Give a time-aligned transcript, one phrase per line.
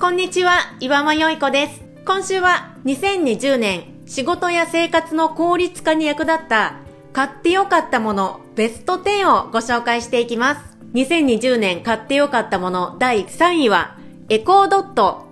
[0.00, 1.82] こんにちは、岩間よいこです。
[2.04, 6.76] 今週は2020年仕事や生活の効率化に役立った
[7.12, 10.78] 買ってよかったものベスト10をご紹介していきます。
[10.94, 13.98] 2020年買ってよかったもの第3位は
[14.28, 15.26] エコードット。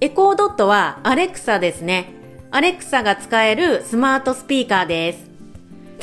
[0.00, 2.12] エコードットはアレクサですね。
[2.52, 5.28] アレクサが使えるスマートスピーカーです。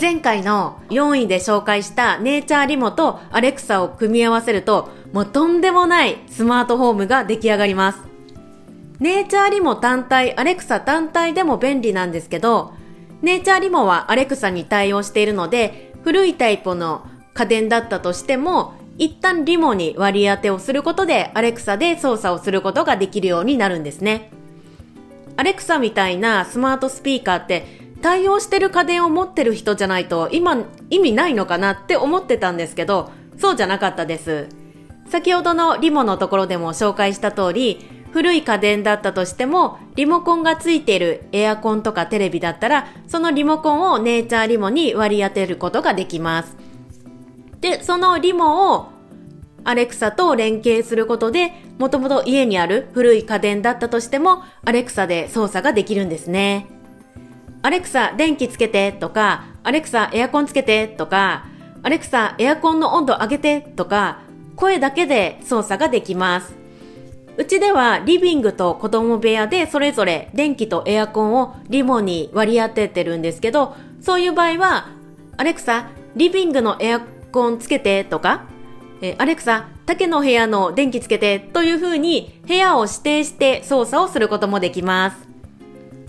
[0.01, 7.99] 前回の4位で紹介したネイチャーリモとアレクサを組み合わせると、もうとんでもないスマートホームが出来上がります。
[8.99, 12.73] ネイチャーリモ単体、アレクサ単体でも便利なんですけど、
[13.21, 24.31] ネイチャーリモはアレクサに対応しているので、古いタイプの家電だったとしても、一旦リモに割り当てをすることで、アレクサで操作をすることができるようになるんですね。
[25.35, 27.65] アレクサみたいなスマートスピーカーって
[28.01, 34.60] 対応してる家電を持ってる人じゃないと今意味ないのかなって思ってたんですけど、そうじゃなかったです。
[35.11, 46.55] 先ほどのリモのところでも紹介した通り、古い家電だったとしても、リモコンがついているエアコンとかテレビだったら、そのリモコンをネイチャーリモに割り当てることができます。
[47.59, 48.87] で、そのリモを
[49.65, 56.67] アレクサと連携することで、もともと家にある古い家電だったとしても、アレクサで操作ができるんですね。
[57.63, 61.47] アレクサ電気つけてとか、アレクサエアコンつけてとか、
[61.83, 64.21] アレクサエアコンの温度上げてとか、
[64.61, 66.55] 声だけで操作ができます。
[67.35, 74.89] うちではリビングと子供部屋でそれぞれ電気とエアコンをリモに割り当ててるんですけど、そういう場合は、
[75.37, 76.99] アレクサ、リビングのエア
[77.31, 78.45] コンつけてとか、
[79.01, 85.27] えアレクサ、竹の部屋の電気つけてという風に部屋を指定して操作をすることもできます。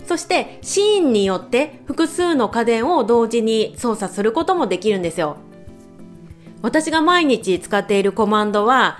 [0.05, 5.37] そしてシーンによって複数の家電を同時に操作することもできるんですよ。
[6.63, 8.97] 私が毎日使っているコマンドは、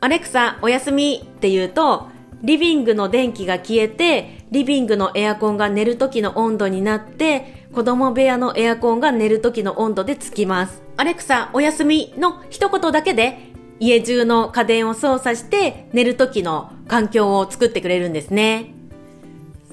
[0.00, 2.08] アレクサおやすみって言うと、
[2.42, 10.82] リビングの電気が消えて、リビングのエアコンが寝る時の温度になって、子供部屋のエアコンが寝る時の温度でつきます。
[10.96, 13.38] アレクサおやすみの一言だけで、
[13.78, 18.72] 家中の家電を操作して寝る時の環境を作ってくれるんですね。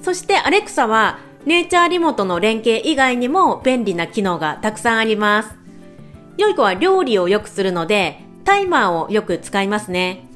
[0.02, 5.59] そしてアレクサはネイチャーリモートの連携以外にも便利な機能がたくさんあります。
[6.40, 10.26] 良い子は料理をよくするのでタイマーをよく使いますね。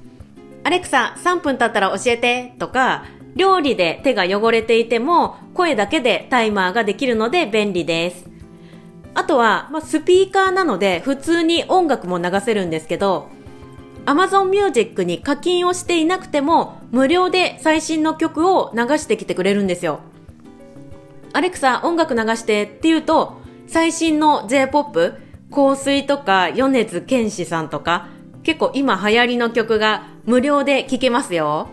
[0.63, 8.27] アレクサ3分経ったら教えてとか料理で手が汚れていても声だけでタイマーができるので便利です。
[9.15, 13.29] あとは、まあ、スピーカーなので普通に音楽も流せるんですけど
[14.05, 20.01] Amazon Music に課金をしていなくても無料で最新の曲を流してきてくれるんですよ。
[21.33, 25.24] アレクサ音楽流してって言うと最新の J-POP
[25.55, 28.09] 香水とか米津玄師さんとか
[28.43, 31.69] 結構今流行りの曲が無料で聴けますよ。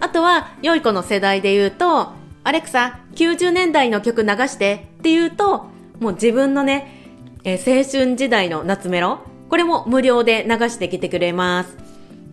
[0.00, 5.66] あとは良い子の世代で言うとアレクサ90年代の曲流してって言うと
[6.00, 11.76] もう自分のね、え、青春時代の夏メロこれも無料で流してきてくれます。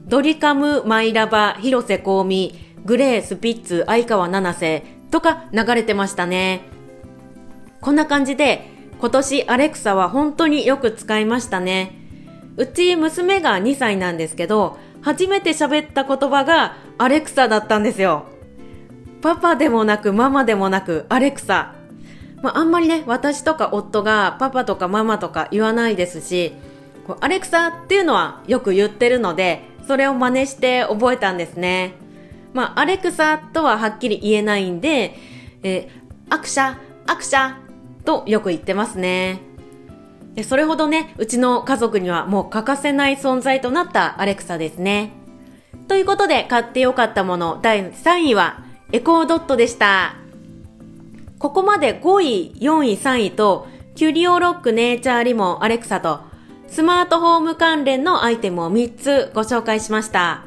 [0.08, 6.62] ドリカム、マイラバ、広瀬香美、グレー、スピッツ、相川七瀬とか流れてましたね。
[7.80, 8.71] こんな感じで、
[9.02, 11.96] 今年アレクサは本当によく使いましたね。
[12.56, 18.26] うち娘が2歳なんですけど、初めて喋った言葉がアレクサだったんですよ。
[19.24, 21.74] パパでもなくママでもなくアレクサ。
[22.44, 26.54] まあ、んまりね、私とか夫がパパとかママとか言わないですし、
[27.22, 31.96] アレクサっていうのはよく言ってるので、それを真似して覚えたんですね。
[32.54, 35.16] まあ、アレクサとははっきり言えないんで、
[35.64, 36.76] えー、アクシャ、
[37.08, 37.61] アクシャ
[38.04, 39.42] とよく言ってますね。
[40.34, 45.12] でそれほどね、うちの家族にはもう欠かせない存在となったアレクサですね。
[45.88, 48.64] ということで買ってよかったもの第3位は
[48.94, 50.16] エコードットでした。
[51.38, 56.22] ここまで5位、4位、3位とキュリオロック、ネイチャーリモン、アレクサと
[56.68, 60.46] スマートホーム関連のアイテムを3つご紹介しました。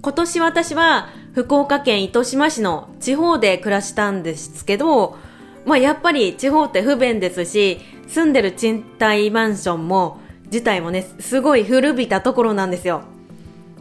[0.00, 5.18] 今年私は福岡県糸島市の地方で暮らしたんですけど、
[5.64, 13.02] まあやっぱり地方って不便ですし、住んでる賃貸マンションも自体もね、すごい古びたところなんですよ。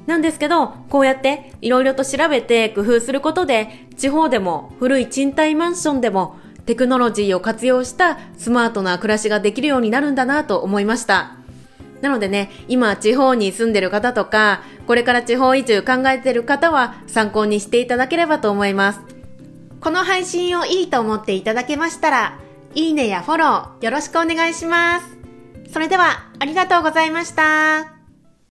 [0.08, 11.36] なんですけど、こうやっていろいろと調べて工夫することで、地方でも古い賃貸マンションでもテクノロジーを活用したスマートな暮らしができるようになるんだなと思いました。
[12.02, 19.21] なのでね、今地方に住んでる方とか、これから地方移住考えてる方は参考にしていただければと思います。
[19.82, 22.40] この配信をいいと思っていただけましたら、
[22.76, 25.18] いいねやフォローよろしくお願いします。
[25.74, 28.01] それでは、ありがとうございました。